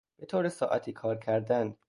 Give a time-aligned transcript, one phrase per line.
[0.17, 1.75] به طور ساعتی کار کردن